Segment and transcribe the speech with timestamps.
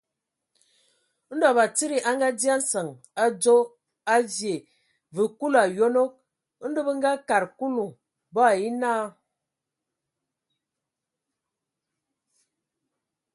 [1.35, 2.87] Ndɔ batsidi a ngadzye a nsǝŋ
[3.23, 3.55] adzo
[4.13, 4.65] a vyɛɛ̂!
[5.15, 6.09] Vǝ kul o yonoŋ.
[6.69, 7.85] Ndɔ bə akǝ kad Kulu,
[8.33, 9.05] bo ai nye naa.